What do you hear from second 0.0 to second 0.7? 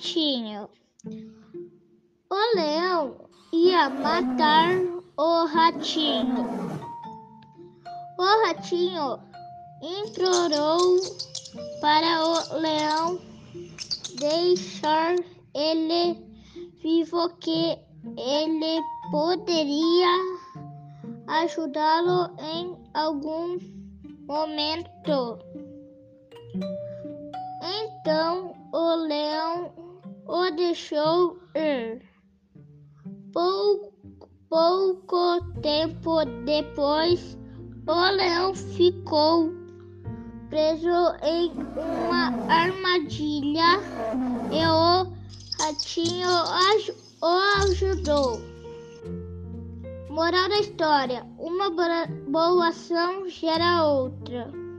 ratinho.